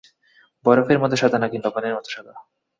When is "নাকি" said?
1.39-1.57